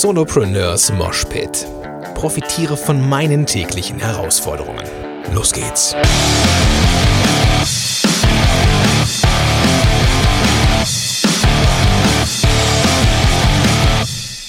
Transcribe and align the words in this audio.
Solopreneurs 0.00 0.90
Moshpit. 0.90 1.66
Profitiere 2.14 2.78
von 2.78 3.10
meinen 3.10 3.44
täglichen 3.44 3.98
Herausforderungen. 3.98 4.82
Los 5.34 5.52
geht's! 5.52 5.94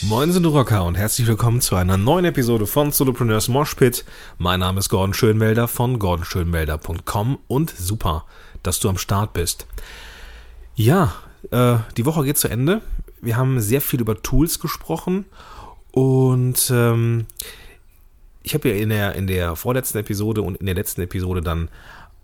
Moin 0.02 0.32
sind 0.32 0.46
Rocker 0.46 0.86
und 0.86 0.96
herzlich 0.96 1.28
willkommen 1.28 1.60
zu 1.60 1.76
einer 1.76 1.98
neuen 1.98 2.24
Episode 2.24 2.66
von 2.66 2.94
Solopreneurs 2.94 3.50
Moshpit. 3.50 4.06
Mein 4.38 4.62
Name 4.62 4.80
ist 4.80 4.88
Gordon 4.88 5.14
Schönmelder 5.14 5.68
von 5.68 6.00
gordonschönmelder.com 6.00 7.40
und 7.48 7.70
super, 7.70 8.24
dass 8.64 8.80
du 8.80 8.88
am 8.88 8.98
Start 8.98 9.34
bist. 9.34 9.68
Ja, 10.76 11.14
äh, 11.52 11.76
die 11.98 12.06
Woche 12.06 12.24
geht 12.24 12.38
zu 12.38 12.48
Ende. 12.48 12.82
Wir 13.24 13.38
haben 13.38 13.62
sehr 13.62 13.80
viel 13.80 14.02
über 14.02 14.22
Tools 14.22 14.60
gesprochen 14.60 15.26
und 15.92 16.70
ähm, 16.76 17.26
ich 18.44 18.54
habe 18.54 18.70
ja 18.70 18.76
in 18.76 18.90
der, 18.90 19.16
in 19.16 19.28
der 19.28 19.56
vorletzten 19.56 20.00
Episode 20.00 20.42
und 20.42 20.58
in 20.58 20.66
der 20.66 20.76
letzten 20.76 21.02
Episode 21.02 21.42
dann 21.42 21.70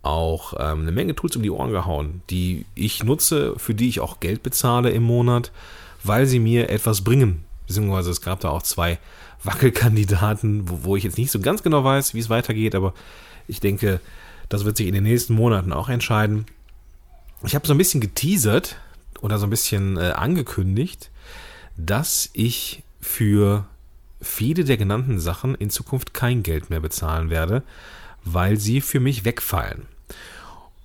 auch 0.02 0.54
ähm, 0.60 0.82
eine 0.82 0.92
Menge 0.92 1.16
Tools 1.16 1.38
um 1.38 1.42
die 1.44 1.52
Ohren 1.52 1.72
gehauen, 1.72 2.22
die 2.30 2.66
ich 2.76 3.04
nutze, 3.04 3.58
für 3.58 3.74
die 3.74 3.88
ich 3.88 4.02
auch 4.02 4.20
Geld 4.20 4.44
bezahle 4.44 4.90
im 4.90 5.04
Monat, 5.04 5.54
weil 6.04 6.26
sie 6.26 6.40
mir 6.40 6.70
etwas 6.70 7.02
bringen. 7.02 7.46
Beziehungsweise 7.66 8.12
es 8.12 8.22
gab 8.22 8.42
da 8.42 8.50
auch 8.50 8.64
zwei 8.64 9.00
Wackelkandidaten, 9.44 10.70
wo, 10.70 10.80
wo 10.84 10.96
ich 10.98 11.06
jetzt 11.06 11.18
nicht 11.18 11.32
so 11.32 11.40
ganz 11.40 11.64
genau 11.64 11.86
weiß, 11.86 12.14
wie 12.14 12.20
es 12.20 12.30
weitergeht, 12.30 12.76
aber 12.76 12.94
ich 13.48 13.62
denke, 13.62 14.02
das 14.50 14.66
wird 14.66 14.76
sich 14.76 14.88
in 14.88 14.96
den 14.96 15.04
nächsten 15.04 15.34
Monaten 15.34 15.72
auch 15.72 15.88
entscheiden. 15.88 16.46
Ich 17.46 17.56
habe 17.56 17.66
so 17.66 17.74
ein 17.74 17.78
bisschen 17.78 18.02
geteasert, 18.02 18.76
oder 19.22 19.38
so 19.38 19.48
ein 19.48 19.50
bisschen 19.50 19.98
äh, 19.98 20.12
angekündigt, 20.12 21.10
dass 21.78 22.30
ich 22.34 22.84
für 23.02 23.66
viele 24.22 24.64
der 24.64 24.78
genannten 24.78 25.20
Sachen 25.20 25.56
in 25.56 25.70
Zukunft 25.70 26.14
kein 26.14 26.44
Geld 26.44 26.70
mehr 26.70 26.80
bezahlen 26.80 27.30
werde, 27.30 27.64
weil 28.26 28.58
sie 28.58 28.82
für 28.82 29.00
mich 29.00 29.26
wegfallen. 29.26 29.86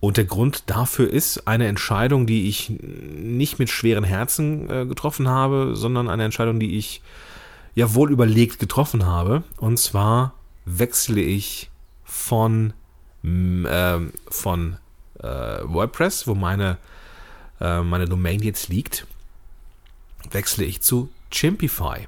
Und 0.01 0.19
der 0.19 0.25
Grund 0.25 0.65
dafür 0.67 1.09
ist 1.09 1.49
eine 1.49 1.67
Entscheidung, 1.67 2.27
die 2.27 2.49
ich 2.49 2.71
nicht 2.71 3.59
mit 3.59 3.71
schweren 3.71 4.05
Herzen 4.05 4.69
äh, 4.69 4.87
getroffen 4.87 5.29
habe, 5.29 5.75
sondern 5.75 6.11
eine 6.11 6.25
Entscheidung, 6.25 6.61
die 6.61 6.77
ich 6.77 7.01
ja 7.75 7.95
wohl 7.95 8.13
überlegt 8.13 8.59
getroffen 8.59 9.07
habe. 9.07 9.43
Und 9.57 9.79
zwar 9.79 10.35
wechsle 10.67 11.21
ich 11.21 11.71
von, 12.05 12.75
äh, 13.23 13.99
von 14.29 14.77
äh, 15.21 15.27
WordPress, 15.65 16.27
wo 16.27 16.35
meine 16.35 16.77
äh, 17.61 17.83
meine 17.83 18.07
Domain 18.07 18.41
jetzt 18.41 18.69
liegt, 18.69 19.07
wechsle 20.31 20.65
ich 20.65 20.81
zu 20.83 21.11
Chimpify. 21.31 22.07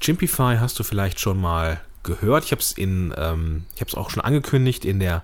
Chimpify 0.00 0.56
hast 0.58 0.78
du 0.78 0.84
vielleicht 0.84 1.20
schon 1.20 1.40
mal 1.40 1.80
gehört. 2.02 2.44
Ich 2.44 2.52
habe 2.52 2.60
es 2.60 2.72
in, 2.72 3.14
ähm, 3.16 3.64
ich 3.74 3.80
habe 3.80 3.88
es 3.88 3.94
auch 3.94 4.10
schon 4.10 4.22
angekündigt 4.22 4.84
in 4.84 5.00
der 5.00 5.22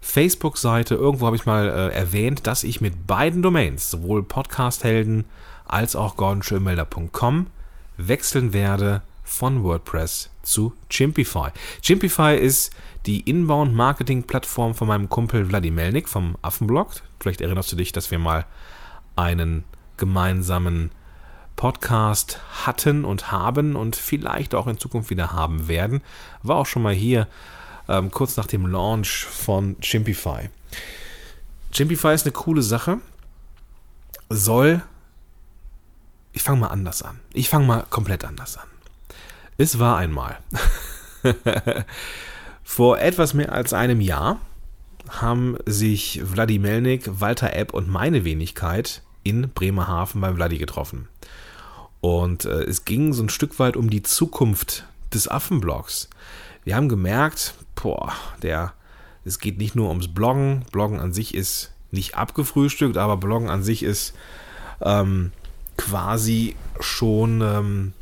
Facebook-Seite. 0.00 0.94
Irgendwo 0.94 1.26
habe 1.26 1.36
ich 1.36 1.46
mal 1.46 1.68
äh, 1.68 1.94
erwähnt, 1.94 2.46
dass 2.46 2.64
ich 2.64 2.80
mit 2.80 3.06
beiden 3.06 3.42
Domains, 3.42 3.90
sowohl 3.90 4.22
Podcast-Helden 4.22 5.24
als 5.66 5.94
auch 5.94 6.16
gordonschönmelder.com, 6.16 7.48
wechseln 7.96 8.52
werde 8.52 9.02
von 9.24 9.62
WordPress 9.62 10.30
zu 10.42 10.72
Chimpify. 10.88 11.50
Chimpify 11.82 12.36
ist 12.36 12.74
die 13.06 13.20
Inbound-Marketing-Plattform 13.20 14.74
von 14.74 14.88
meinem 14.88 15.08
Kumpel 15.08 15.48
Wladimir 15.48 15.84
Melnik 15.84 16.08
vom 16.08 16.36
Affenblog. 16.42 16.90
Vielleicht 17.20 17.40
erinnerst 17.40 17.70
du 17.72 17.76
dich, 17.76 17.92
dass 17.92 18.10
wir 18.10 18.18
mal 18.18 18.46
einen 19.16 19.64
gemeinsamen 19.96 20.90
Podcast 21.56 22.40
hatten 22.64 23.04
und 23.04 23.30
haben 23.32 23.76
und 23.76 23.94
vielleicht 23.94 24.54
auch 24.54 24.66
in 24.66 24.78
Zukunft 24.78 25.10
wieder 25.10 25.32
haben 25.32 25.68
werden. 25.68 26.00
War 26.42 26.56
auch 26.56 26.66
schon 26.66 26.82
mal 26.82 26.94
hier 26.94 27.28
ähm, 27.88 28.10
kurz 28.10 28.36
nach 28.36 28.46
dem 28.46 28.66
Launch 28.66 29.26
von 29.26 29.78
Chimpify. 29.80 30.48
Chimpify 31.70 32.14
ist 32.14 32.24
eine 32.24 32.32
coole 32.32 32.62
Sache. 32.62 32.98
Soll. 34.30 34.82
Ich 36.32 36.42
fange 36.42 36.60
mal 36.60 36.68
anders 36.68 37.02
an. 37.02 37.20
Ich 37.34 37.48
fange 37.48 37.66
mal 37.66 37.84
komplett 37.90 38.24
anders 38.24 38.56
an. 38.56 38.68
Es 39.58 39.78
war 39.78 39.98
einmal. 39.98 40.38
Vor 42.62 43.00
etwas 43.00 43.34
mehr 43.34 43.52
als 43.52 43.74
einem 43.74 44.00
Jahr 44.00 44.38
haben 45.10 45.58
sich 45.66 46.20
Wladimir 46.22 46.70
Melnik, 46.70 47.20
Walter 47.20 47.52
Epp 47.52 47.74
und 47.74 47.88
meine 47.88 48.24
Wenigkeit 48.24 49.02
in 49.22 49.50
Bremerhaven 49.50 50.20
beim 50.20 50.36
Vladi 50.36 50.58
getroffen. 50.58 51.08
Und 52.00 52.44
äh, 52.44 52.62
es 52.62 52.84
ging 52.84 53.12
so 53.12 53.22
ein 53.22 53.28
Stück 53.28 53.58
weit 53.58 53.76
um 53.76 53.90
die 53.90 54.02
Zukunft 54.02 54.86
des 55.12 55.28
Affenblogs. 55.28 56.08
Wir 56.64 56.76
haben 56.76 56.88
gemerkt, 56.88 57.54
boah, 57.74 58.12
der, 58.42 58.72
es 59.24 59.38
geht 59.38 59.58
nicht 59.58 59.74
nur 59.74 59.88
ums 59.88 60.08
Bloggen. 60.08 60.64
Bloggen 60.72 61.00
an 61.00 61.12
sich 61.12 61.34
ist 61.34 61.72
nicht 61.90 62.14
abgefrühstückt, 62.14 62.96
aber 62.96 63.16
Bloggen 63.16 63.50
an 63.50 63.62
sich 63.62 63.82
ist 63.82 64.14
ähm, 64.80 65.32
quasi 65.76 66.56
schon 66.80 67.40
ähm, 67.42 67.92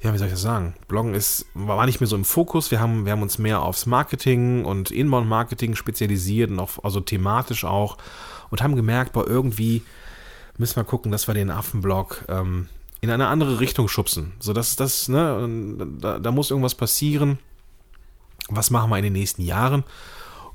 ja, 0.00 0.14
wie 0.14 0.18
soll 0.18 0.28
ich 0.28 0.34
das 0.34 0.42
sagen? 0.42 0.74
Bloggen 0.86 1.14
ist, 1.14 1.46
war 1.54 1.84
nicht 1.84 2.00
mehr 2.00 2.06
so 2.06 2.14
im 2.14 2.24
Fokus. 2.24 2.70
Wir 2.70 2.78
haben, 2.78 3.04
wir 3.04 3.12
haben 3.12 3.22
uns 3.22 3.38
mehr 3.38 3.62
aufs 3.62 3.86
Marketing 3.86 4.64
und 4.64 4.92
Inbound-Marketing 4.92 5.74
spezialisiert 5.74 6.50
und 6.50 6.60
auch, 6.60 6.84
also 6.84 7.00
thematisch 7.00 7.64
auch 7.64 7.96
und 8.50 8.62
haben 8.62 8.76
gemerkt, 8.76 9.12
boah, 9.12 9.26
irgendwie 9.26 9.82
müssen 10.56 10.76
wir 10.76 10.84
gucken, 10.84 11.12
dass 11.12 11.26
wir 11.28 11.34
den 11.34 11.50
Affenblog 11.50 12.24
ähm, 12.28 12.68
in 13.00 13.10
eine 13.10 13.28
andere 13.28 13.60
Richtung 13.60 13.88
schubsen. 13.88 14.32
So 14.40 14.52
dass 14.52 14.76
das, 14.76 15.08
ne, 15.08 15.86
da, 16.00 16.18
da, 16.18 16.30
muss 16.32 16.50
irgendwas 16.50 16.74
passieren. 16.74 17.38
Was 18.48 18.70
machen 18.70 18.90
wir 18.90 18.96
in 18.98 19.04
den 19.04 19.12
nächsten 19.12 19.42
Jahren? 19.42 19.84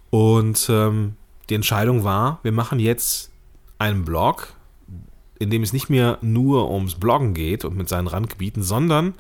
Und 0.10 0.68
ähm, 0.70 1.16
die 1.50 1.56
Entscheidung 1.56 2.04
war, 2.04 2.40
wir 2.44 2.52
machen 2.52 2.80
jetzt 2.80 3.32
einen 3.80 4.06
Blog, 4.06 4.54
in 5.40 5.50
dem 5.50 5.64
es 5.64 5.74
nicht 5.74 5.90
mehr 5.90 6.18
nur 6.22 6.70
ums 6.72 6.96
Bloggen 6.96 7.34
geht 7.34 7.66
und 7.66 7.76
mit 7.76 7.90
seinen 7.90 8.08
Randgebieten, 8.08 8.64
sondern 8.64 9.14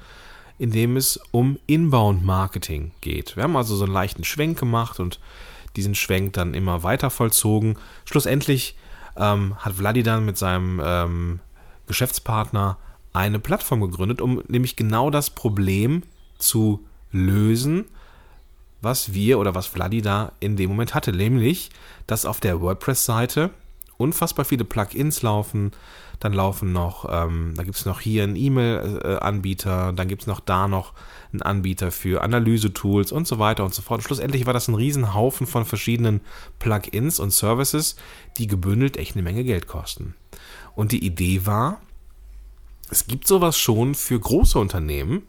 in 0.57 0.71
dem 0.71 0.97
es 0.97 1.19
um 1.31 1.59
Inbound-Marketing 1.67 2.91
geht. 3.01 3.35
Wir 3.35 3.43
haben 3.43 3.57
also 3.57 3.75
so 3.75 3.85
einen 3.85 3.93
leichten 3.93 4.23
Schwenk 4.23 4.59
gemacht 4.59 4.99
und 4.99 5.19
diesen 5.75 5.95
Schwenk 5.95 6.33
dann 6.33 6.53
immer 6.53 6.83
weiter 6.83 7.09
vollzogen. 7.09 7.77
Schlussendlich 8.05 8.75
ähm, 9.17 9.55
hat 9.57 9.73
Vladi 9.73 10.03
dann 10.03 10.25
mit 10.25 10.37
seinem 10.37 10.81
ähm, 10.83 11.39
Geschäftspartner 11.87 12.77
eine 13.13 13.39
Plattform 13.39 13.81
gegründet, 13.81 14.21
um 14.21 14.41
nämlich 14.47 14.75
genau 14.75 15.09
das 15.09 15.29
Problem 15.29 16.03
zu 16.37 16.85
lösen, 17.11 17.85
was 18.81 19.13
wir 19.13 19.39
oder 19.39 19.55
was 19.55 19.67
Vladi 19.67 20.01
da 20.01 20.33
in 20.39 20.57
dem 20.57 20.69
Moment 20.69 20.93
hatte. 20.93 21.13
Nämlich, 21.13 21.69
dass 22.07 22.25
auf 22.25 22.39
der 22.39 22.59
WordPress-Seite 22.59 23.51
unfassbar 24.03 24.45
viele 24.45 24.65
Plugins 24.65 25.21
laufen. 25.21 25.71
Dann 26.19 26.33
laufen 26.33 26.71
noch, 26.71 27.07
ähm, 27.09 27.53
da 27.55 27.63
gibt 27.63 27.75
es 27.75 27.85
noch 27.85 27.99
hier 27.99 28.23
einen 28.23 28.35
E-Mail-Anbieter, 28.35 29.91
dann 29.93 30.07
gibt 30.07 30.21
es 30.21 30.27
noch 30.27 30.39
da 30.39 30.67
noch 30.67 30.93
einen 31.31 31.41
Anbieter 31.41 31.91
für 31.91 32.21
Analyse-Tools 32.21 33.11
und 33.11 33.27
so 33.27 33.39
weiter 33.39 33.65
und 33.65 33.73
so 33.73 33.81
fort. 33.81 33.99
Und 33.99 34.03
schlussendlich 34.05 34.45
war 34.45 34.53
das 34.53 34.67
ein 34.67 34.75
Riesenhaufen 34.75 35.47
von 35.47 35.65
verschiedenen 35.65 36.21
Plugins 36.59 37.19
und 37.19 37.31
Services, 37.31 37.95
die 38.37 38.47
gebündelt 38.47 38.97
echt 38.97 39.15
eine 39.15 39.23
Menge 39.23 39.43
Geld 39.43 39.67
kosten. 39.67 40.15
Und 40.75 40.91
die 40.91 41.05
Idee 41.05 41.45
war, 41.45 41.81
es 42.89 43.07
gibt 43.07 43.27
sowas 43.27 43.57
schon 43.57 43.95
für 43.95 44.19
große 44.19 44.59
Unternehmen, 44.59 45.23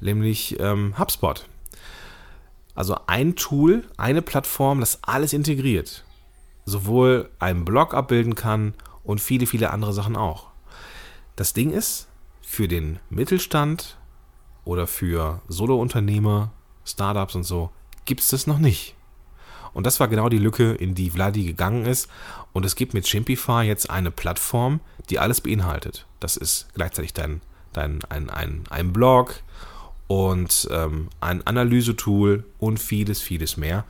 nämlich 0.00 0.58
ähm, 0.60 0.94
HubSpot. 0.98 1.46
Also 2.74 2.96
ein 3.06 3.34
Tool, 3.34 3.84
eine 3.96 4.22
Plattform, 4.22 4.80
das 4.80 5.00
alles 5.02 5.32
integriert 5.32 6.04
sowohl 6.64 7.30
einen 7.38 7.64
Blog 7.64 7.94
abbilden 7.94 8.34
kann 8.34 8.74
und 9.04 9.20
viele, 9.20 9.46
viele 9.46 9.70
andere 9.70 9.92
Sachen 9.92 10.16
auch. 10.16 10.48
Das 11.36 11.52
Ding 11.52 11.70
ist, 11.70 12.08
für 12.40 12.68
den 12.68 12.98
Mittelstand 13.10 13.96
oder 14.64 14.86
für 14.86 15.40
Solo-Unternehmer, 15.48 16.52
Startups 16.84 17.34
und 17.34 17.44
so, 17.44 17.70
gibt 18.04 18.20
es 18.20 18.30
das 18.30 18.46
noch 18.46 18.58
nicht. 18.58 18.94
Und 19.72 19.86
das 19.86 20.00
war 20.00 20.08
genau 20.08 20.28
die 20.28 20.38
Lücke, 20.38 20.72
in 20.72 20.94
die 20.94 21.10
Vladi 21.10 21.44
gegangen 21.44 21.86
ist. 21.86 22.08
Und 22.52 22.66
es 22.66 22.74
gibt 22.74 22.92
mit 22.92 23.06
Chimpify 23.06 23.62
jetzt 23.62 23.88
eine 23.88 24.10
Plattform, 24.10 24.80
die 25.08 25.18
alles 25.18 25.40
beinhaltet. 25.40 26.06
Das 26.18 26.36
ist 26.36 26.68
gleichzeitig 26.74 27.14
dein, 27.14 27.40
dein, 27.72 28.00
ein, 28.08 28.30
ein, 28.30 28.64
ein 28.68 28.92
Blog 28.92 29.42
und 30.08 30.68
ähm, 30.72 31.08
ein 31.20 31.46
Analysetool 31.46 32.44
und 32.58 32.80
vieles, 32.80 33.20
vieles 33.20 33.56
mehr. 33.56 33.84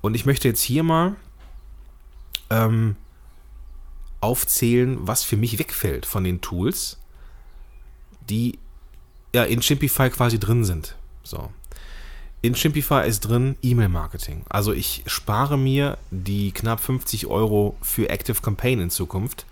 Und 0.00 0.14
ich 0.14 0.24
möchte 0.24 0.48
jetzt 0.48 0.62
hier 0.62 0.82
mal 0.82 1.16
ähm, 2.50 2.96
aufzählen, 4.20 4.98
was 5.00 5.24
für 5.24 5.36
mich 5.36 5.58
wegfällt 5.58 6.06
von 6.06 6.24
den 6.24 6.40
Tools, 6.40 6.98
die 8.28 8.58
ja 9.34 9.44
in 9.44 9.60
Chimpify 9.60 10.10
quasi 10.10 10.38
drin 10.38 10.64
sind. 10.64 10.96
So. 11.22 11.50
In 12.42 12.54
Chimpify 12.54 13.06
ist 13.06 13.20
drin 13.20 13.56
E-Mail-Marketing. 13.62 14.44
Also 14.48 14.72
ich 14.72 15.02
spare 15.06 15.58
mir 15.58 15.98
die 16.10 16.52
knapp 16.52 16.80
50 16.80 17.26
Euro 17.26 17.76
für 17.82 18.08
Active 18.08 18.40
Campaign 18.40 18.80
in 18.80 18.90
Zukunft, 18.90 19.46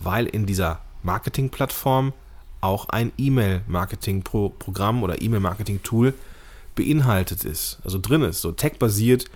weil 0.00 0.26
in 0.26 0.46
dieser 0.46 0.80
Marketing-Plattform 1.02 2.12
auch 2.60 2.88
ein 2.88 3.12
E-Mail-Marketing-Programm 3.16 5.02
oder 5.02 5.22
E-Mail-Marketing-Tool 5.22 6.14
beinhaltet 6.74 7.44
ist, 7.44 7.78
also 7.84 7.98
drin 8.00 8.22
ist, 8.22 8.40
so 8.40 8.50
tech-basiert 8.50 9.26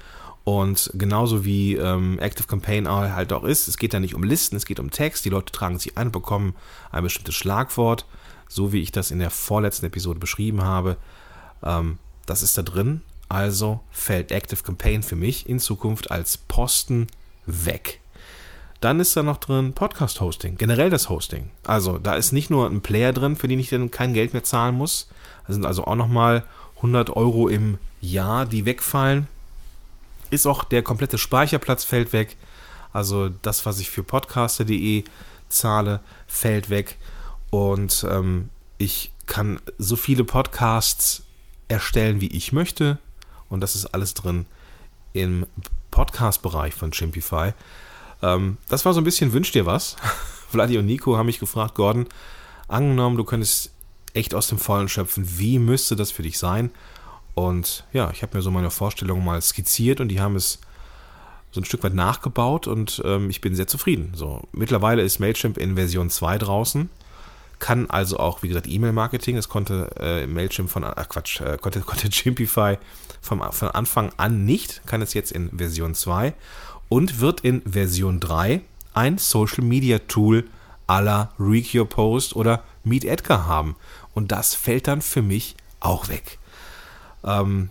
und 0.47 0.93
genauso 0.95 1.45
wie 1.45 1.75
ähm, 1.75 2.21
Active 2.21 2.47
Campaign 2.47 2.89
halt 2.89 3.33
auch 3.33 3.43
ist. 3.43 3.67
Es 3.67 3.79
geht 3.79 3.93
da 3.93 3.99
nicht 3.99 4.15
um 4.15 4.23
Listen, 4.23 4.55
es 4.55 4.65
geht 4.65 4.79
um 4.79 4.93
Text. 4.93 5.25
Die 5.25 5.29
Leute 5.29 5.51
tragen 5.51 5.81
sich 5.81 5.99
ein, 5.99 6.13
bekommen 6.13 6.55
ein 6.93 7.03
bestimmtes 7.03 7.35
Schlagwort, 7.35 8.07
so 8.47 8.73
wie 8.73 8.81
ich 8.81 8.93
das 8.93 9.11
in 9.11 9.19
der 9.19 9.31
vorletzten 9.31 9.87
Episode 9.87 10.21
beschrieben 10.21 10.63
habe. 10.63 10.99
Ähm, 11.65 11.99
das 12.27 12.45
ist 12.45 12.57
da 12.57 12.63
drin. 12.63 13.01
Also 13.29 13.81
fällt 13.91 14.31
Active 14.31 14.63
Campaign 14.63 15.03
für 15.03 15.17
mich 15.17 15.49
in 15.49 15.59
Zukunft 15.59 16.13
als 16.13 16.37
Posten 16.37 17.09
weg. 17.47 18.01
Dann 18.81 19.01
ist 19.01 19.17
da 19.17 19.25
noch 19.25 19.39
drin 19.39 19.73
Podcast-Hosting, 19.73 20.59
generell 20.59 20.91
das 20.91 21.09
Hosting. 21.09 21.51
Also 21.65 21.99
da 21.99 22.15
ist 22.15 22.31
nicht 22.31 22.51
nur 22.51 22.71
ein 22.71 22.83
Player 22.83 23.13
drin, 23.13 23.35
für 23.35 23.49
den 23.49 23.59
ich 23.59 23.71
dann 23.71 23.91
kein 23.91 24.15
Geld 24.15 24.33
mehr 24.33 24.45
zahlen 24.45 24.77
muss. 24.77 25.09
Das 25.49 25.57
sind 25.57 25.67
also 25.67 25.87
auch 25.87 25.97
nochmal 25.97 26.45
100 26.77 27.11
Euro 27.17 27.49
im 27.49 27.79
Jahr, 28.01 28.47
die 28.47 28.65
wegfallen. 28.65 29.27
Ist 30.37 30.45
auch 30.45 30.65
der 30.65 30.83
komplette 30.83 31.17
Speicherplatz 31.17 31.85
fällt 31.85 32.13
weg. 32.13 32.37
Also 32.93 33.31
das, 33.31 33.65
was 33.65 33.81
ich 33.81 33.89
für 33.89 34.03
podcaster.de 34.03 35.05
zahle, 35.49 36.01
fällt 36.27 36.69
weg. 36.69 36.99
Und 37.49 38.07
ähm, 38.11 38.51
ich 38.77 39.13
kann 39.25 39.61
so 39.79 39.97
viele 39.97 40.25
Podcasts 40.25 41.23
erstellen, 41.69 42.21
wie 42.21 42.27
ich 42.27 42.53
möchte. 42.53 42.99
Und 43.49 43.63
das 43.63 43.75
ist 43.77 43.87
alles 43.87 44.13
drin 44.13 44.45
im 45.15 45.47
Podcast-Bereich 45.91 46.75
von 46.75 46.91
Chimpify. 46.91 47.55
Ähm, 48.21 48.59
das 48.69 48.85
war 48.85 48.93
so 48.93 49.01
ein 49.01 49.05
bisschen 49.05 49.33
Wünsch 49.33 49.53
dir 49.53 49.65
was. 49.65 49.97
Vladi 50.51 50.77
und 50.77 50.85
Nico 50.85 51.17
haben 51.17 51.25
mich 51.25 51.41
gefragt, 51.41 51.77
Gordon, 51.77 52.09
angenommen, 52.69 53.17
du 53.17 53.25
könntest 53.25 53.71
echt 54.13 54.35
aus 54.35 54.49
dem 54.49 54.59
Vollen 54.59 54.91
schöpfen, 54.91 55.39
wie 55.39 55.59
müsste 55.59 55.97
das 55.97 56.11
für 56.11 56.23
dich 56.23 56.39
sein? 56.39 56.73
Und 57.37 57.85
ja, 57.93 58.11
ich 58.13 58.23
habe 58.23 58.35
mir 58.35 58.43
so 58.43 58.51
meine 58.51 58.71
Vorstellung 58.71 59.23
mal 59.23 59.43
skizziert 59.43 60.01
und 60.01 60.09
die 60.09 60.21
haben 60.21 60.37
es 60.37 60.59
so 61.51 61.61
ein 61.61 61.67
Stück 61.67 61.85
weit 61.85 61.93
nachgebaut 61.93 62.67
und 62.67 63.03
ähm, 63.05 63.29
ich 63.29 63.43
bin 63.43 63.55
sehr 63.55 63.67
zufrieden. 63.67 64.13
So, 64.15 64.49
mittlerweile 64.53 65.03
ist 65.03 65.19
Mailchimp 65.19 65.59
in 65.59 65.75
Version 65.75 66.09
2 66.09 66.39
draußen, 66.39 66.89
kann 67.59 67.91
also 67.91 68.19
auch, 68.19 68.43
wie 68.43 68.49
gesagt, 68.49 68.67
E-Mail-Marketing. 68.67 69.37
Es 69.37 69.51
konnte 69.51 69.91
äh, 70.01 70.27
Mailchimp 70.27 70.71
von, 70.71 70.83
ach 70.83 71.11
Quatsch, 71.11 71.43
äh, 71.43 71.59
konnte, 71.61 71.81
konnte 71.83 72.09
Chimpify 72.09 72.79
vom, 73.21 73.43
von 73.53 73.69
Anfang 73.69 74.13
an 74.17 74.47
nicht, 74.47 74.87
kann 74.87 75.03
es 75.03 75.13
jetzt 75.13 75.31
in 75.31 75.51
Version 75.59 75.95
2 75.95 76.33
und 76.89 77.21
wird 77.21 77.43
in 77.43 77.61
Version 77.71 78.19
3 78.19 78.63
ein 78.95 79.19
Social 79.19 79.63
Media 79.63 79.99
Tool 79.99 80.45
à 80.87 81.03
la 81.03 81.35
Recure 81.39 81.85
Post 81.85 82.35
oder 82.35 82.65
Meet 82.83 83.05
Edgar 83.05 83.47
haben. 83.47 83.77
Und 84.15 84.33
das 84.33 84.55
fällt 84.55 84.89
dann 84.89 85.03
für 85.03 85.21
mich 85.21 85.55
auch 85.81 86.09
weg. 86.09 86.39
Ähm, 87.27 87.71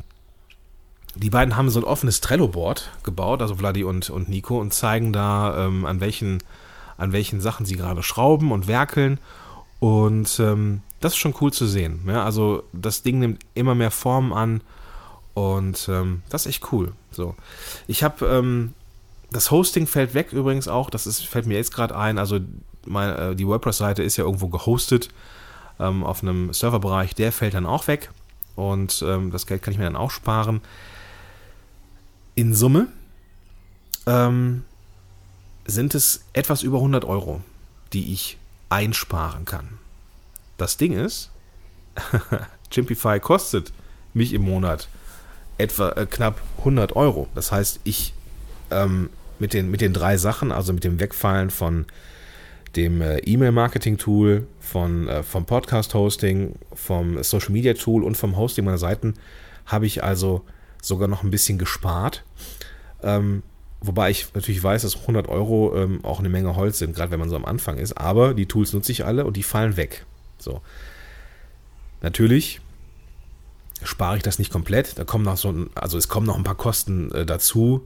die 1.15 1.29
beiden 1.29 1.55
haben 1.55 1.69
so 1.69 1.79
ein 1.79 1.85
offenes 1.85 2.19
Trello-Board 2.21 2.91
gebaut, 3.03 3.41
also 3.41 3.55
Vladi 3.55 3.83
und, 3.83 4.09
und 4.09 4.27
Nico, 4.27 4.59
und 4.59 4.73
zeigen 4.73 5.13
da, 5.13 5.65
ähm, 5.65 5.85
an, 5.85 6.01
welchen, 6.01 6.43
an 6.97 7.13
welchen 7.13 7.39
Sachen 7.39 7.65
sie 7.65 7.77
gerade 7.77 8.03
schrauben 8.03 8.51
und 8.51 8.67
werkeln. 8.67 9.19
Und 9.79 10.39
ähm, 10.39 10.81
das 10.99 11.13
ist 11.13 11.19
schon 11.19 11.35
cool 11.41 11.53
zu 11.53 11.67
sehen. 11.67 12.01
Ja? 12.07 12.25
Also 12.25 12.63
das 12.73 13.01
Ding 13.01 13.19
nimmt 13.19 13.43
immer 13.53 13.75
mehr 13.75 13.91
Formen 13.91 14.33
an 14.33 14.61
und 15.33 15.87
ähm, 15.89 16.23
das 16.29 16.45
ist 16.45 16.55
echt 16.55 16.73
cool. 16.73 16.93
So, 17.11 17.35
ich 17.87 18.03
habe 18.03 18.25
ähm, 18.25 18.73
das 19.31 19.51
Hosting 19.51 19.85
fällt 19.85 20.13
weg 20.13 20.33
übrigens 20.33 20.67
auch, 20.67 20.89
das 20.89 21.05
ist, 21.07 21.25
fällt 21.25 21.45
mir 21.45 21.55
jetzt 21.55 21.73
gerade 21.73 21.95
ein. 21.95 22.17
Also 22.17 22.39
meine, 22.85 23.17
äh, 23.17 23.35
die 23.35 23.47
WordPress-Seite 23.47 24.01
ist 24.03 24.17
ja 24.17 24.23
irgendwo 24.23 24.47
gehostet 24.47 25.09
ähm, 25.79 26.03
auf 26.03 26.23
einem 26.23 26.53
Serverbereich, 26.53 27.15
der 27.15 27.31
fällt 27.31 27.53
dann 27.53 27.65
auch 27.65 27.87
weg. 27.87 28.11
Und 28.55 29.03
ähm, 29.05 29.31
das 29.31 29.47
Geld 29.47 29.61
kann 29.61 29.73
ich 29.73 29.77
mir 29.77 29.85
dann 29.85 29.95
auch 29.95 30.11
sparen. 30.11 30.61
In 32.35 32.53
Summe 32.53 32.87
ähm, 34.05 34.63
sind 35.65 35.95
es 35.95 36.23
etwas 36.33 36.63
über 36.63 36.77
100 36.77 37.05
Euro, 37.05 37.41
die 37.93 38.13
ich 38.13 38.37
einsparen 38.69 39.45
kann. 39.45 39.79
Das 40.57 40.77
Ding 40.77 40.93
ist, 40.93 41.31
Chimpify 42.71 43.19
kostet 43.19 43.71
mich 44.13 44.33
im 44.33 44.43
Monat 44.43 44.87
etwa 45.57 45.89
äh, 45.91 46.05
knapp 46.05 46.41
100 46.59 46.95
Euro. 46.95 47.27
Das 47.35 47.51
heißt, 47.51 47.79
ich 47.83 48.13
ähm, 48.71 49.09
mit, 49.39 49.53
den, 49.53 49.69
mit 49.69 49.81
den 49.81 49.93
drei 49.93 50.17
Sachen, 50.17 50.51
also 50.51 50.73
mit 50.73 50.83
dem 50.83 50.99
Wegfallen 50.99 51.49
von 51.49 51.85
dem 52.75 53.01
äh, 53.01 53.19
E-Mail-Marketing-Tool, 53.19 54.48
äh, 54.74 55.24
vom 55.24 55.45
Podcast-Hosting, 55.45 56.56
vom 56.74 57.22
Social-Media-Tool 57.24 58.04
und 58.04 58.16
vom 58.16 58.38
Hosting 58.38 58.66
meiner 58.66 58.77
Seiten, 58.77 59.16
habe 59.66 59.86
ich 59.86 60.04
also 60.04 60.42
sogar 60.81 61.07
noch 61.07 61.24
ein 61.24 61.31
bisschen 61.31 61.57
gespart. 61.57 62.24
Ähm, 63.01 63.44
wobei 63.81 64.12
ich 64.12 64.33
natürlich 64.33 64.63
weiß, 64.63 64.83
dass 64.83 65.01
100 65.01 65.27
Euro 65.27 65.75
ähm, 65.75 66.04
auch 66.04 66.19
eine 66.19 66.30
Menge 66.30 66.56
Holz 66.56 66.80
sind, 66.80 66.95
gerade 66.95 67.12
wenn 67.12 67.19
man 67.19 67.30
so 67.30 67.36
am 67.36 67.45
Anfang 67.45 67.77
ist. 67.77 67.94
Aber 67.98 68.33
die 68.33 68.48
Tools 68.48 68.74
nutze 68.74 68.92
ich 68.92 69.06
alle 69.06 69.25
und 69.25 69.38
die 69.38 69.44
fallen 69.44 69.77
weg. 69.77 70.06
So. 70.38 70.62
Natürlich 72.01 72.62
spare 73.83 74.18
ich 74.18 74.24
das 74.24 74.39
nicht 74.39 74.51
komplett. 74.51 74.98
Da 74.98 75.04
kommen 75.04 75.25
noch 75.25 75.38
so, 75.38 75.54
also 75.75 75.98
es 75.98 76.07
kommen 76.07 76.27
noch 76.27 76.38
ein 76.38 76.44
paar 76.44 76.56
Kosten 76.56 77.12
äh, 77.12 77.25
dazu 77.25 77.86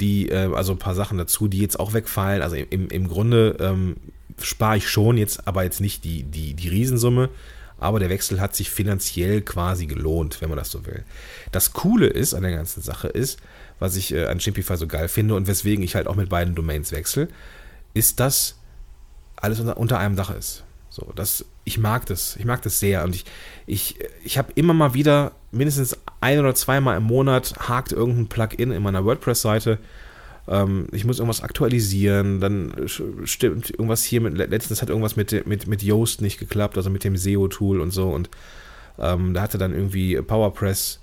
die, 0.00 0.28
äh, 0.28 0.52
also 0.54 0.72
ein 0.72 0.78
paar 0.78 0.94
Sachen 0.94 1.18
dazu, 1.18 1.48
die 1.48 1.60
jetzt 1.60 1.78
auch 1.78 1.92
wegfallen. 1.92 2.42
Also 2.42 2.56
im, 2.56 2.88
im 2.88 3.08
Grunde 3.08 3.56
ähm, 3.60 3.96
spare 4.42 4.76
ich 4.76 4.88
schon 4.88 5.16
jetzt, 5.18 5.46
aber 5.46 5.64
jetzt 5.64 5.80
nicht 5.80 6.04
die, 6.04 6.22
die, 6.22 6.54
die 6.54 6.68
Riesensumme. 6.68 7.30
Aber 7.78 7.98
der 7.98 8.10
Wechsel 8.10 8.40
hat 8.40 8.54
sich 8.54 8.70
finanziell 8.70 9.40
quasi 9.40 9.86
gelohnt, 9.86 10.42
wenn 10.42 10.50
man 10.50 10.58
das 10.58 10.70
so 10.70 10.84
will. 10.84 11.02
Das 11.50 11.72
Coole 11.72 12.06
ist 12.08 12.34
an 12.34 12.42
der 12.42 12.54
ganzen 12.54 12.82
Sache 12.82 13.08
ist, 13.08 13.38
was 13.78 13.96
ich 13.96 14.12
äh, 14.12 14.26
an 14.26 14.38
Chimpify 14.38 14.76
so 14.76 14.86
geil 14.86 15.08
finde 15.08 15.34
und 15.34 15.46
weswegen 15.46 15.82
ich 15.82 15.94
halt 15.94 16.06
auch 16.06 16.14
mit 16.14 16.28
beiden 16.28 16.54
Domains 16.54 16.92
wechsle, 16.92 17.28
ist, 17.94 18.20
dass 18.20 18.56
alles 19.36 19.60
unter, 19.60 19.78
unter 19.78 19.98
einem 19.98 20.14
Dach 20.14 20.30
ist. 20.30 20.64
So, 20.90 21.12
das, 21.14 21.46
ich 21.64 21.78
mag 21.78 22.04
das, 22.06 22.36
ich 22.36 22.44
mag 22.44 22.60
das 22.62 22.80
sehr 22.80 23.04
und 23.04 23.14
ich, 23.14 23.24
ich, 23.66 23.98
ich 24.24 24.36
habe 24.36 24.52
immer 24.56 24.74
mal 24.74 24.92
wieder, 24.92 25.32
mindestens 25.52 25.96
ein 26.20 26.38
oder 26.38 26.54
zweimal 26.54 26.96
im 26.96 27.04
Monat 27.04 27.54
hakt 27.58 27.92
irgendein 27.92 28.28
Plugin 28.28 28.72
in 28.72 28.82
meiner 28.82 29.04
WordPress-Seite. 29.04 29.78
Ähm, 30.50 30.88
ich 30.90 31.04
muss 31.04 31.20
irgendwas 31.20 31.42
aktualisieren, 31.42 32.40
dann 32.40 32.74
stimmt 33.24 33.70
irgendwas 33.70 34.04
hier 34.04 34.20
mit, 34.20 34.36
letztens 34.36 34.82
hat 34.82 34.88
irgendwas 34.88 35.14
mit, 35.14 35.46
mit, 35.46 35.68
mit 35.68 35.82
Yoast 35.82 36.20
nicht 36.20 36.38
geklappt, 36.38 36.76
also 36.76 36.90
mit 36.90 37.04
dem 37.04 37.16
SEO-Tool 37.16 37.80
und 37.80 37.92
so 37.92 38.10
und 38.10 38.28
ähm, 38.98 39.32
da 39.32 39.42
hatte 39.42 39.58
dann 39.58 39.72
irgendwie 39.72 40.20
PowerPress 40.20 41.00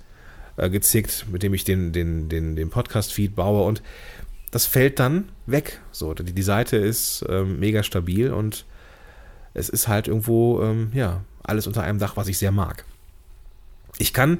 äh, 0.58 0.68
gezickt, 0.68 1.26
mit 1.32 1.42
dem 1.42 1.54
ich 1.54 1.64
den, 1.64 1.92
den, 1.92 2.28
den, 2.28 2.56
den 2.56 2.68
Podcast-Feed 2.68 3.34
baue 3.34 3.64
und 3.64 3.82
das 4.50 4.66
fällt 4.66 4.98
dann 4.98 5.30
weg. 5.46 5.80
So, 5.92 6.14
die, 6.14 6.32
die 6.32 6.42
Seite 6.42 6.76
ist 6.76 7.24
ähm, 7.28 7.58
mega 7.58 7.82
stabil 7.82 8.32
und 8.32 8.66
es 9.54 9.68
ist 9.68 9.88
halt 9.88 10.08
irgendwo, 10.08 10.62
ähm, 10.62 10.90
ja, 10.92 11.22
alles 11.42 11.66
unter 11.66 11.82
einem 11.82 11.98
Dach, 11.98 12.16
was 12.16 12.28
ich 12.28 12.38
sehr 12.38 12.52
mag. 12.52 12.84
Ich 13.98 14.12
kann, 14.12 14.38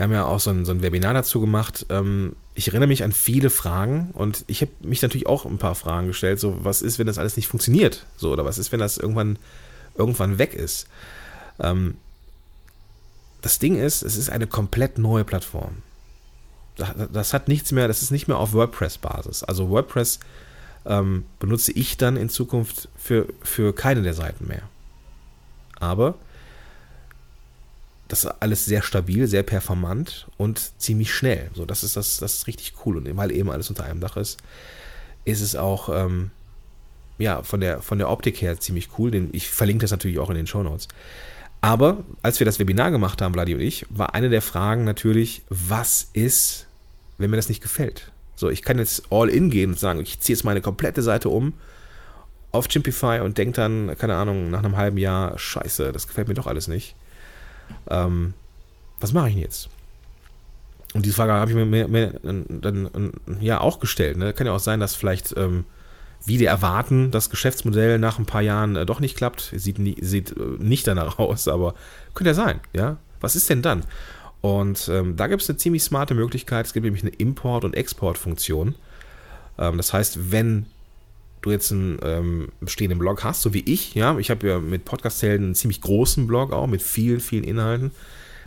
wir 0.00 0.04
haben 0.04 0.12
ja 0.12 0.24
auch 0.24 0.40
so 0.40 0.48
ein, 0.48 0.64
so 0.64 0.72
ein 0.72 0.80
Webinar 0.80 1.12
dazu 1.12 1.42
gemacht, 1.42 1.84
ähm, 1.90 2.34
ich 2.54 2.68
erinnere 2.68 2.86
mich 2.86 3.04
an 3.04 3.12
viele 3.12 3.50
Fragen 3.50 4.12
und 4.14 4.44
ich 4.46 4.62
habe 4.62 4.70
mich 4.80 5.02
natürlich 5.02 5.26
auch 5.26 5.44
ein 5.44 5.58
paar 5.58 5.74
Fragen 5.74 6.06
gestellt, 6.06 6.40
so 6.40 6.64
was 6.64 6.80
ist, 6.80 6.98
wenn 6.98 7.06
das 7.06 7.18
alles 7.18 7.36
nicht 7.36 7.48
funktioniert, 7.48 8.06
so 8.16 8.32
oder 8.32 8.46
was 8.46 8.56
ist, 8.56 8.72
wenn 8.72 8.80
das 8.80 8.96
irgendwann 8.96 9.38
irgendwann 9.94 10.38
weg 10.38 10.54
ist. 10.54 10.86
Ähm, 11.58 11.98
das 13.42 13.58
Ding 13.58 13.76
ist, 13.76 14.00
es 14.00 14.16
ist 14.16 14.30
eine 14.30 14.46
komplett 14.46 14.96
neue 14.96 15.24
Plattform. 15.24 15.82
Das, 17.12 17.34
hat 17.34 17.48
nichts 17.48 17.70
mehr, 17.70 17.86
das 17.86 18.00
ist 18.00 18.10
nicht 18.10 18.26
mehr 18.26 18.38
auf 18.38 18.54
WordPress-Basis. 18.54 19.44
Also 19.44 19.68
WordPress 19.68 20.18
ähm, 20.86 21.26
benutze 21.40 21.72
ich 21.72 21.98
dann 21.98 22.16
in 22.16 22.30
Zukunft 22.30 22.88
für, 22.96 23.26
für 23.42 23.74
keine 23.74 24.00
der 24.00 24.14
Seiten 24.14 24.46
mehr. 24.46 24.62
Aber 25.78 26.14
das 28.10 28.24
ist 28.24 28.30
alles 28.40 28.64
sehr 28.64 28.82
stabil, 28.82 29.28
sehr 29.28 29.44
performant 29.44 30.26
und 30.36 30.72
ziemlich 30.80 31.14
schnell. 31.14 31.48
So, 31.54 31.64
das 31.64 31.84
ist 31.84 31.96
das, 31.96 32.18
das 32.18 32.34
ist 32.34 32.46
richtig 32.48 32.74
cool. 32.84 32.96
Und 32.96 33.16
weil 33.16 33.30
eben 33.30 33.50
alles 33.50 33.70
unter 33.70 33.84
einem 33.84 34.00
Dach 34.00 34.16
ist, 34.16 34.38
ist 35.24 35.40
es 35.40 35.54
auch 35.54 35.88
ähm, 35.88 36.32
ja, 37.18 37.42
von 37.44 37.60
der, 37.60 37.82
von 37.82 37.98
der 37.98 38.10
Optik 38.10 38.42
her 38.42 38.58
ziemlich 38.58 38.88
cool. 38.98 39.12
Den, 39.12 39.28
ich 39.32 39.48
verlinke 39.48 39.82
das 39.82 39.92
natürlich 39.92 40.18
auch 40.18 40.28
in 40.28 40.34
den 40.34 40.48
Show 40.48 40.62
Notes. 40.62 40.88
Aber 41.60 42.02
als 42.22 42.40
wir 42.40 42.44
das 42.46 42.58
Webinar 42.58 42.90
gemacht 42.90 43.22
haben, 43.22 43.34
Vladi 43.34 43.54
und 43.54 43.60
ich, 43.60 43.86
war 43.90 44.14
eine 44.14 44.28
der 44.28 44.42
Fragen 44.42 44.84
natürlich, 44.84 45.42
was 45.48 46.08
ist, 46.12 46.66
wenn 47.18 47.30
mir 47.30 47.36
das 47.36 47.48
nicht 47.48 47.62
gefällt? 47.62 48.10
So, 48.34 48.50
ich 48.50 48.62
kann 48.62 48.78
jetzt 48.78 49.04
all 49.10 49.28
in 49.28 49.50
gehen 49.50 49.70
und 49.70 49.78
sagen, 49.78 50.00
ich 50.00 50.18
ziehe 50.18 50.34
jetzt 50.34 50.44
meine 50.44 50.62
komplette 50.62 51.02
Seite 51.02 51.28
um 51.28 51.52
auf 52.50 52.66
Chimpify 52.66 53.20
und 53.20 53.38
denke 53.38 53.54
dann, 53.54 53.96
keine 53.96 54.16
Ahnung, 54.16 54.50
nach 54.50 54.64
einem 54.64 54.76
halben 54.76 54.96
Jahr, 54.96 55.38
scheiße, 55.38 55.92
das 55.92 56.08
gefällt 56.08 56.26
mir 56.26 56.34
doch 56.34 56.48
alles 56.48 56.66
nicht. 56.66 56.96
Ähm, 57.88 58.34
was 59.00 59.12
mache 59.12 59.28
ich 59.28 59.34
denn 59.34 59.42
jetzt? 59.42 59.68
Und 60.94 61.06
diese 61.06 61.14
Frage 61.14 61.32
habe 61.32 61.50
ich 61.50 61.56
mir, 61.56 61.66
mir, 61.66 61.88
mir 61.88 62.20
dann, 62.22 62.60
dann, 62.60 63.12
ja 63.40 63.60
auch 63.60 63.78
gestellt. 63.78 64.16
Ne? 64.16 64.32
Kann 64.32 64.46
ja 64.46 64.52
auch 64.52 64.60
sein, 64.60 64.80
dass 64.80 64.94
vielleicht 64.94 65.36
ähm, 65.36 65.64
wie 66.24 66.44
erwarten, 66.44 67.10
das 67.10 67.30
Geschäftsmodell 67.30 67.98
nach 67.98 68.18
ein 68.18 68.26
paar 68.26 68.42
Jahren 68.42 68.76
äh, 68.76 68.86
doch 68.86 69.00
nicht 69.00 69.16
klappt. 69.16 69.52
Sieht, 69.56 69.78
nie, 69.78 69.96
sieht 70.00 70.36
äh, 70.36 70.40
nicht 70.58 70.86
danach 70.86 71.18
aus, 71.20 71.48
aber 71.48 71.74
könnte 72.14 72.30
ja 72.30 72.34
sein, 72.34 72.60
ja. 72.72 72.96
Was 73.20 73.36
ist 73.36 73.50
denn 73.50 73.62
dann? 73.62 73.84
Und 74.40 74.88
ähm, 74.88 75.16
da 75.16 75.26
gibt 75.26 75.42
es 75.42 75.50
eine 75.50 75.58
ziemlich 75.58 75.82
smarte 75.82 76.14
Möglichkeit. 76.14 76.66
Es 76.66 76.72
gibt 76.72 76.84
nämlich 76.84 77.02
eine 77.02 77.12
Import- 77.12 77.64
und 77.64 77.74
Exportfunktion. 77.74 78.74
Ähm, 79.58 79.76
das 79.76 79.92
heißt, 79.92 80.32
wenn 80.32 80.66
du 81.42 81.50
jetzt 81.50 81.72
einen 81.72 81.98
ähm, 82.02 82.48
bestehenden 82.60 82.98
Blog 82.98 83.24
hast, 83.24 83.42
so 83.42 83.54
wie 83.54 83.60
ich, 83.60 83.94
ja, 83.94 84.18
ich 84.18 84.30
habe 84.30 84.46
ja 84.46 84.58
mit 84.58 84.84
Podcast-Helden 84.84 85.46
einen 85.46 85.54
ziemlich 85.54 85.80
großen 85.80 86.26
Blog 86.26 86.52
auch, 86.52 86.66
mit 86.66 86.82
vielen, 86.82 87.20
vielen 87.20 87.44
Inhalten. 87.44 87.92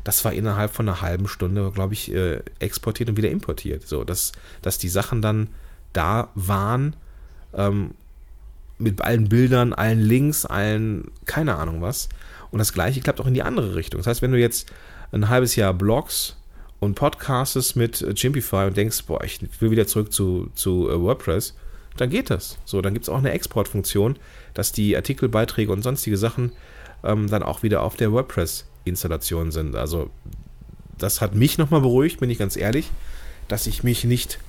Das 0.03 0.23
war 0.25 0.33
innerhalb 0.33 0.73
von 0.73 0.87
einer 0.87 1.01
halben 1.01 1.27
Stunde, 1.27 1.71
glaube 1.73 1.93
ich, 1.93 2.13
äh, 2.13 2.41
exportiert 2.59 3.09
und 3.09 3.17
wieder 3.17 3.29
importiert. 3.29 3.87
So, 3.87 4.03
dass, 4.03 4.33
dass 4.61 4.77
die 4.77 4.89
Sachen 4.89 5.21
dann 5.21 5.47
da 5.93 6.29
waren, 6.35 6.95
ähm, 7.53 7.91
mit 8.77 9.01
allen 9.01 9.29
Bildern, 9.29 9.73
allen 9.73 9.99
Links, 9.99 10.45
allen, 10.45 11.11
keine 11.25 11.55
Ahnung 11.55 11.81
was. 11.81 12.09
Und 12.51 12.59
das 12.59 12.73
gleiche 12.73 13.01
klappt 13.01 13.21
auch 13.21 13.27
in 13.27 13.33
die 13.33 13.43
andere 13.43 13.75
Richtung. 13.75 13.99
Das 13.99 14.07
heißt, 14.07 14.21
wenn 14.21 14.31
du 14.31 14.39
jetzt 14.39 14.71
ein 15.11 15.29
halbes 15.29 15.55
Jahr 15.55 15.73
Blogs 15.73 16.35
und 16.79 16.95
Podcastest 16.95 17.75
mit 17.75 18.05
Chimpify 18.15 18.65
und 18.67 18.75
denkst, 18.75 19.05
boah, 19.05 19.23
ich 19.23 19.39
will 19.59 19.71
wieder 19.71 19.87
zurück 19.87 20.11
zu, 20.11 20.49
zu 20.53 20.89
uh, 20.89 21.01
WordPress, 21.01 21.55
dann 21.97 22.09
geht 22.09 22.29
das. 22.29 22.57
So, 22.65 22.81
dann 22.81 22.93
gibt 22.93 23.03
es 23.05 23.09
auch 23.09 23.17
eine 23.17 23.31
Exportfunktion, 23.31 24.17
dass 24.53 24.71
die 24.71 24.95
Artikelbeiträge 24.95 25.71
und 25.71 25.81
sonstige 25.81 26.17
Sachen 26.17 26.51
ähm, 27.03 27.29
dann 27.29 27.43
auch 27.43 27.63
wieder 27.63 27.83
auf 27.83 27.95
der 27.95 28.11
WordPress-Installation 28.11 29.51
sind. 29.51 29.75
Also, 29.75 30.09
das 30.97 31.21
hat 31.21 31.35
mich 31.35 31.57
nochmal 31.57 31.81
beruhigt, 31.81 32.19
bin 32.19 32.29
ich 32.29 32.37
ganz 32.37 32.55
ehrlich, 32.55 32.91
dass 33.47 33.67
ich 33.67 33.83
mich 33.83 34.03
nicht, 34.03 34.39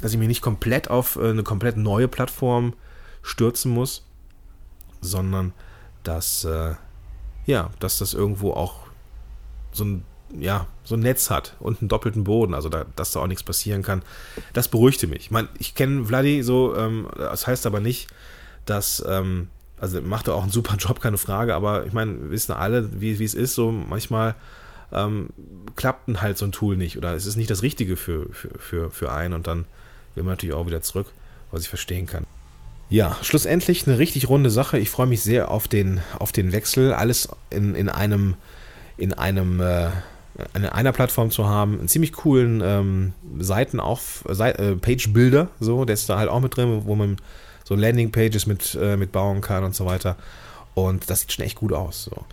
dass 0.00 0.12
ich 0.12 0.18
mich 0.18 0.28
nicht 0.28 0.42
komplett 0.42 0.88
auf 0.88 1.16
äh, 1.16 1.30
eine 1.30 1.42
komplett 1.42 1.76
neue 1.76 2.08
Plattform 2.08 2.74
stürzen 3.22 3.72
muss, 3.72 4.04
sondern 5.00 5.52
dass, 6.02 6.44
äh, 6.44 6.74
ja, 7.46 7.70
dass 7.80 7.98
das 7.98 8.14
irgendwo 8.14 8.52
auch 8.52 8.86
so 9.72 9.84
ein, 9.84 10.04
ja, 10.38 10.66
so 10.84 10.94
ein 10.94 11.00
Netz 11.00 11.30
hat 11.30 11.54
und 11.60 11.80
einen 11.80 11.88
doppelten 11.88 12.24
Boden, 12.24 12.54
also 12.54 12.68
da, 12.68 12.84
dass 12.96 13.12
da 13.12 13.20
auch 13.20 13.26
nichts 13.26 13.42
passieren 13.42 13.82
kann. 13.82 14.02
Das 14.52 14.68
beruhigte 14.68 15.06
mich. 15.06 15.20
Ich 15.20 15.30
meine, 15.30 15.48
ich 15.58 15.74
kenne 15.74 16.04
Vladi 16.04 16.42
so, 16.42 16.76
ähm, 16.76 17.08
das 17.16 17.46
heißt 17.46 17.66
aber 17.66 17.80
nicht, 17.80 18.08
dass, 18.66 19.04
ähm, 19.06 19.48
also 19.78 20.00
macht 20.00 20.28
er 20.28 20.34
auch 20.34 20.42
einen 20.42 20.52
super 20.52 20.76
Job, 20.78 21.00
keine 21.00 21.18
Frage, 21.18 21.54
aber 21.54 21.86
ich 21.86 21.92
meine, 21.92 22.30
wissen 22.30 22.52
alle, 22.52 23.00
wie, 23.00 23.18
wie 23.18 23.24
es 23.24 23.34
ist, 23.34 23.54
so 23.54 23.72
manchmal 23.72 24.34
ähm, 24.92 25.30
klappt 25.76 26.08
halt 26.20 26.38
so 26.38 26.44
ein 26.44 26.52
Tool 26.52 26.76
nicht 26.76 26.96
oder 26.96 27.14
es 27.14 27.26
ist 27.26 27.36
nicht 27.36 27.50
das 27.50 27.62
Richtige 27.62 27.96
für, 27.96 28.26
für, 28.32 28.50
für, 28.58 28.90
für 28.90 29.12
einen 29.12 29.34
und 29.34 29.46
dann 29.46 29.64
will 30.14 30.24
man 30.24 30.32
natürlich 30.32 30.54
auch 30.54 30.66
wieder 30.66 30.82
zurück, 30.82 31.06
was 31.50 31.62
ich 31.62 31.68
verstehen 31.68 32.06
kann. 32.06 32.26
Ja, 32.88 33.16
schlussendlich 33.22 33.86
eine 33.86 33.98
richtig 33.98 34.28
runde 34.28 34.50
Sache. 34.50 34.76
Ich 34.76 34.90
freue 34.90 35.06
mich 35.06 35.22
sehr 35.22 35.48
auf 35.52 35.68
den, 35.68 36.00
auf 36.18 36.32
den 36.32 36.50
Wechsel. 36.50 36.92
Alles 36.92 37.28
in, 37.50 37.76
in 37.76 37.88
einem 37.88 38.34
in 39.00 39.14
einem 39.14 39.60
äh, 39.60 39.88
in 40.54 40.64
einer 40.64 40.92
Plattform 40.92 41.30
zu 41.30 41.46
haben, 41.48 41.78
einen 41.78 41.88
ziemlich 41.88 42.12
coolen 42.12 42.62
ähm, 42.64 43.12
Seitenauf, 43.38 44.24
äh, 44.26 44.76
Page-Builder, 44.76 45.48
so, 45.60 45.84
der 45.84 45.94
ist 45.94 46.08
da 46.08 46.18
halt 46.18 46.28
auch 46.28 46.40
mit 46.40 46.56
drin, 46.56 46.82
wo 46.84 46.94
man 46.94 47.16
so 47.64 47.74
Landing-Pages 47.74 48.46
mit, 48.46 48.76
äh, 48.80 48.96
mit 48.96 49.12
bauen 49.12 49.40
kann 49.40 49.64
und 49.64 49.74
so 49.74 49.86
weiter. 49.86 50.16
Und 50.74 51.10
das 51.10 51.20
sieht 51.20 51.32
schon 51.32 51.44
echt 51.44 51.56
gut 51.56 51.72
aus. 51.72 52.04
So. 52.04 52.24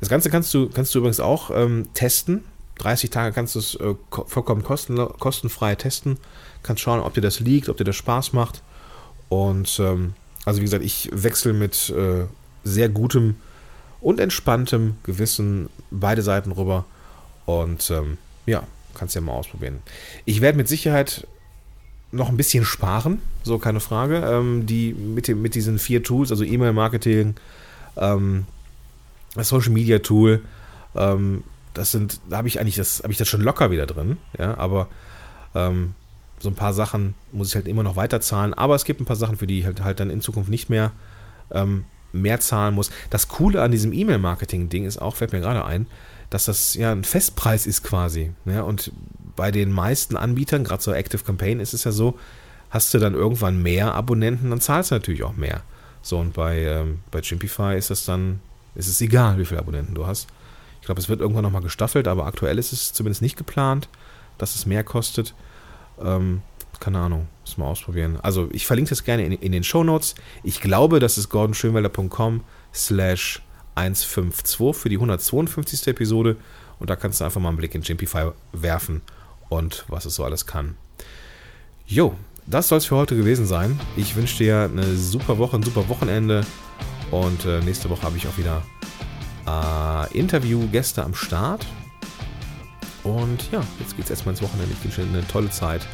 Das 0.00 0.08
Ganze 0.08 0.30
kannst 0.30 0.52
du, 0.54 0.68
kannst 0.68 0.94
du 0.94 0.98
übrigens 0.98 1.20
auch 1.20 1.50
ähm, 1.50 1.88
testen. 1.94 2.44
30 2.78 3.10
Tage 3.10 3.34
kannst 3.34 3.54
du 3.54 3.58
es 3.58 3.74
äh, 3.76 3.94
vollkommen 4.26 4.62
kosten, 4.62 4.96
kostenfrei 5.18 5.74
testen. 5.74 6.18
Kannst 6.62 6.82
schauen, 6.82 7.00
ob 7.00 7.14
dir 7.14 7.20
das 7.22 7.40
liegt, 7.40 7.68
ob 7.68 7.76
dir 7.78 7.84
das 7.84 7.96
Spaß 7.96 8.32
macht. 8.32 8.62
Und 9.28 9.80
ähm, 9.80 10.14
also 10.44 10.60
wie 10.60 10.64
gesagt, 10.64 10.84
ich 10.84 11.10
wechsle 11.12 11.52
mit 11.52 11.90
äh, 11.90 12.26
sehr 12.64 12.88
gutem 12.88 13.36
und 14.00 14.20
entspanntem 14.20 14.96
Gewissen 15.02 15.68
beide 15.90 16.22
Seiten 16.22 16.52
rüber. 16.52 16.84
Und 17.46 17.90
ähm, 17.90 18.18
ja, 18.44 18.64
kannst 18.94 19.14
ja 19.14 19.20
mal 19.20 19.32
ausprobieren. 19.32 19.78
Ich 20.24 20.40
werde 20.40 20.58
mit 20.58 20.68
Sicherheit 20.68 21.26
noch 22.12 22.28
ein 22.28 22.36
bisschen 22.36 22.64
sparen, 22.64 23.20
so 23.42 23.58
keine 23.58 23.80
Frage. 23.80 24.18
Ähm, 24.18 24.66
die 24.66 24.92
mit, 24.94 25.28
dem, 25.28 25.42
mit 25.42 25.54
diesen 25.54 25.78
vier 25.78 26.02
Tools, 26.02 26.30
also 26.30 26.44
E-Mail-Marketing, 26.44 27.34
ähm, 27.96 28.46
das 29.34 29.48
Social 29.48 29.72
Media 29.72 29.98
Tool, 29.98 30.42
ähm, 30.94 31.44
das 31.74 31.92
sind, 31.92 32.20
da 32.28 32.38
habe 32.38 32.48
ich 32.48 32.58
eigentlich 32.58 32.76
das, 32.76 33.02
habe 33.02 33.12
ich 33.12 33.18
das 33.18 33.28
schon 33.28 33.42
locker 33.42 33.70
wieder 33.70 33.86
drin, 33.86 34.16
ja, 34.38 34.56
aber 34.56 34.88
ähm, 35.54 35.94
so 36.38 36.48
ein 36.48 36.54
paar 36.54 36.72
Sachen 36.72 37.14
muss 37.32 37.48
ich 37.50 37.54
halt 37.54 37.68
immer 37.68 37.82
noch 37.82 37.96
weiter 37.96 38.20
zahlen, 38.20 38.54
aber 38.54 38.74
es 38.74 38.84
gibt 38.84 39.00
ein 39.00 39.04
paar 39.04 39.16
Sachen, 39.16 39.36
für 39.36 39.46
die 39.46 39.60
ich 39.60 39.66
halt, 39.66 39.82
halt 39.82 40.00
dann 40.00 40.10
in 40.10 40.20
Zukunft 40.20 40.48
nicht 40.48 40.70
mehr 40.70 40.92
ähm, 41.50 41.84
mehr 42.12 42.40
zahlen 42.40 42.74
muss. 42.74 42.90
Das 43.10 43.28
Coole 43.28 43.62
an 43.62 43.70
diesem 43.70 43.92
E-Mail-Marketing-Ding 43.92 44.84
ist 44.84 44.98
auch, 44.98 45.16
fällt 45.16 45.32
mir 45.32 45.40
gerade 45.40 45.64
ein, 45.64 45.86
dass 46.30 46.46
das 46.46 46.74
ja 46.74 46.92
ein 46.92 47.04
Festpreis 47.04 47.66
ist 47.66 47.82
quasi. 47.82 48.32
Ja, 48.44 48.62
und 48.62 48.92
bei 49.36 49.50
den 49.50 49.70
meisten 49.70 50.16
Anbietern, 50.16 50.64
gerade 50.64 50.82
so 50.82 50.92
Active 50.92 51.22
Campaign, 51.22 51.60
ist 51.60 51.74
es 51.74 51.84
ja 51.84 51.92
so, 51.92 52.18
hast 52.70 52.92
du 52.94 52.98
dann 52.98 53.14
irgendwann 53.14 53.62
mehr 53.62 53.94
Abonnenten, 53.94 54.50
dann 54.50 54.60
zahlst 54.60 54.90
du 54.90 54.96
natürlich 54.96 55.22
auch 55.22 55.36
mehr. 55.36 55.62
So, 56.02 56.18
und 56.18 56.34
bei, 56.34 56.58
ähm, 56.60 57.00
bei 57.10 57.20
Chimpify 57.20 57.76
ist 57.76 57.90
es 57.90 58.04
dann, 58.04 58.40
ist 58.74 58.88
es 58.88 59.00
egal, 59.00 59.38
wie 59.38 59.44
viele 59.44 59.60
Abonnenten 59.60 59.94
du 59.94 60.06
hast. 60.06 60.28
Ich 60.80 60.86
glaube, 60.86 61.00
es 61.00 61.08
wird 61.08 61.20
irgendwann 61.20 61.42
nochmal 61.42 61.62
gestaffelt, 61.62 62.06
aber 62.06 62.26
aktuell 62.26 62.58
ist 62.58 62.72
es 62.72 62.92
zumindest 62.92 63.22
nicht 63.22 63.36
geplant, 63.36 63.88
dass 64.38 64.54
es 64.54 64.66
mehr 64.66 64.84
kostet. 64.84 65.34
Ähm, 66.00 66.42
keine 66.78 66.98
Ahnung, 66.98 67.26
muss 67.40 67.58
mal 67.58 67.66
ausprobieren. 67.66 68.18
Also 68.22 68.48
ich 68.52 68.66
verlinke 68.66 68.90
das 68.90 69.04
gerne 69.04 69.24
in, 69.24 69.32
in 69.32 69.52
den 69.52 69.64
Show 69.64 69.82
Notes. 69.82 70.14
Ich 70.42 70.60
glaube, 70.60 71.00
das 71.00 71.18
ist 71.18 71.28
gordonschönwelder.com 71.28 72.42
slash 72.72 73.42
152 73.76 74.76
für 74.76 74.88
die 74.88 74.96
152. 74.96 75.86
Episode 75.86 76.36
und 76.78 76.90
da 76.90 76.96
kannst 76.96 77.20
du 77.20 77.24
einfach 77.24 77.40
mal 77.40 77.48
einen 77.48 77.58
Blick 77.58 77.74
in 77.74 77.82
Jimpify 77.82 78.30
werfen 78.52 79.02
und 79.48 79.84
was 79.88 80.04
es 80.04 80.16
so 80.16 80.24
alles 80.24 80.46
kann. 80.46 80.76
Jo, 81.86 82.16
das 82.46 82.68
soll 82.68 82.78
es 82.78 82.86
für 82.86 82.96
heute 82.96 83.16
gewesen 83.16 83.46
sein. 83.46 83.78
Ich 83.96 84.16
wünsche 84.16 84.38
dir 84.38 84.70
eine 84.70 84.96
super 84.96 85.38
Woche, 85.38 85.56
ein 85.56 85.62
super 85.62 85.88
Wochenende 85.88 86.44
und 87.10 87.44
äh, 87.44 87.60
nächste 87.60 87.88
Woche 87.90 88.02
habe 88.02 88.16
ich 88.16 88.26
auch 88.26 88.38
wieder 88.38 88.62
äh, 89.46 90.18
Interviewgäste 90.18 91.04
am 91.04 91.14
Start. 91.14 91.64
Und 93.04 93.52
ja, 93.52 93.62
jetzt 93.78 93.96
geht 93.96 94.06
es 94.06 94.10
erstmal 94.10 94.34
ins 94.34 94.42
Wochenende. 94.42 94.72
Ich 94.72 94.82
wünsche 94.82 95.02
dir 95.02 95.08
eine 95.08 95.26
tolle 95.28 95.50
Zeit 95.50 95.86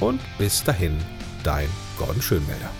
und 0.00 0.20
bis 0.38 0.64
dahin, 0.64 0.98
dein 1.42 1.68
Gordon 1.98 2.22
Schönmelder. 2.22 2.70